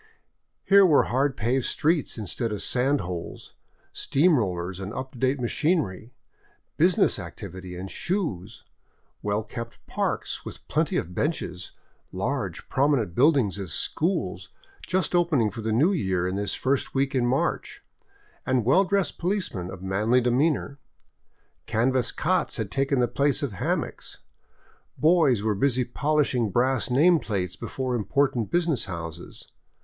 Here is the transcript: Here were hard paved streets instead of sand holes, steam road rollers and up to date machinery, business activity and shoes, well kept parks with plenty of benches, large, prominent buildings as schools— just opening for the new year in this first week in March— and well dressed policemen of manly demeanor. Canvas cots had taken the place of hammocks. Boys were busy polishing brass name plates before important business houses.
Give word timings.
Here 0.63 0.83
were 0.83 1.03
hard 1.03 1.37
paved 1.37 1.65
streets 1.65 2.17
instead 2.17 2.51
of 2.51 2.63
sand 2.63 3.01
holes, 3.01 3.53
steam 3.93 4.35
road 4.39 4.47
rollers 4.53 4.79
and 4.79 4.91
up 4.95 5.11
to 5.11 5.19
date 5.19 5.39
machinery, 5.39 6.11
business 6.75 7.19
activity 7.19 7.75
and 7.75 7.91
shoes, 7.91 8.63
well 9.21 9.43
kept 9.43 9.77
parks 9.85 10.43
with 10.43 10.67
plenty 10.67 10.97
of 10.97 11.13
benches, 11.13 11.73
large, 12.11 12.67
prominent 12.67 13.13
buildings 13.13 13.59
as 13.59 13.73
schools— 13.73 14.49
just 14.87 15.13
opening 15.13 15.51
for 15.51 15.61
the 15.61 15.71
new 15.71 15.91
year 15.91 16.27
in 16.27 16.35
this 16.35 16.55
first 16.55 16.95
week 16.95 17.13
in 17.13 17.27
March— 17.27 17.83
and 18.43 18.65
well 18.65 18.83
dressed 18.85 19.19
policemen 19.19 19.69
of 19.69 19.83
manly 19.83 20.19
demeanor. 20.19 20.79
Canvas 21.67 22.11
cots 22.11 22.57
had 22.57 22.71
taken 22.71 22.97
the 22.97 23.07
place 23.07 23.43
of 23.43 23.53
hammocks. 23.53 24.17
Boys 24.97 25.43
were 25.43 25.53
busy 25.53 25.83
polishing 25.85 26.49
brass 26.49 26.89
name 26.89 27.19
plates 27.19 27.55
before 27.55 27.93
important 27.95 28.49
business 28.49 28.85
houses. 28.85 29.47